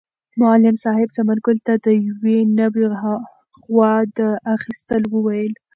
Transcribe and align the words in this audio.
معلم 0.41 0.75
صاحب 0.85 1.07
ثمر 1.17 1.37
ګل 1.45 1.57
ته 1.67 1.73
د 1.85 1.87
یوې 2.07 2.37
نوې 2.59 2.85
غوا 3.67 3.93
د 4.17 4.19
اخیستلو 4.55 5.07
وویل. 5.13 5.53